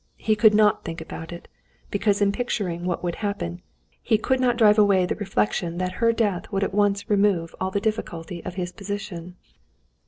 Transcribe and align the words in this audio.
He 0.17 0.35
could 0.35 0.55
not 0.55 0.83
think 0.83 0.99
about 0.99 1.31
it, 1.31 1.47
because 1.91 2.23
in 2.23 2.31
picturing 2.31 2.85
what 2.85 3.03
would 3.03 3.17
happen, 3.17 3.61
he 4.01 4.17
could 4.17 4.39
not 4.39 4.57
drive 4.57 4.79
away 4.79 5.05
the 5.05 5.13
reflection 5.13 5.77
that 5.77 5.91
her 6.01 6.11
death 6.11 6.51
would 6.51 6.63
at 6.63 6.73
once 6.73 7.07
remove 7.07 7.53
all 7.61 7.69
the 7.69 7.79
difficulty 7.79 8.43
of 8.43 8.55
his 8.55 8.71
position. 8.71 9.35